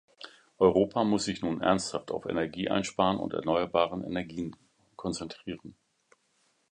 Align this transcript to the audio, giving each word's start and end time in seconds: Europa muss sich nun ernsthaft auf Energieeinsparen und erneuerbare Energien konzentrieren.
Europa 0.57 1.03
muss 1.03 1.25
sich 1.25 1.43
nun 1.43 1.61
ernsthaft 1.61 2.09
auf 2.09 2.25
Energieeinsparen 2.25 3.19
und 3.19 3.33
erneuerbare 3.33 4.03
Energien 4.03 4.55
konzentrieren. 4.95 5.75